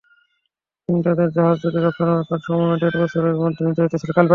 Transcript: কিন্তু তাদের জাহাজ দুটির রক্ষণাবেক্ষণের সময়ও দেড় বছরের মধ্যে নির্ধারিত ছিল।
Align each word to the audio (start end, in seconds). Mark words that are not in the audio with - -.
কিন্তু 0.89 1.07
তাদের 1.07 1.29
জাহাজ 1.35 1.57
দুটির 1.63 1.85
রক্ষণাবেক্ষণের 1.85 2.43
সময়ও 2.47 2.79
দেড় 2.81 2.97
বছরের 3.01 3.35
মধ্যে 3.41 3.61
নির্ধারিত 3.65 3.93
ছিল। 4.01 4.09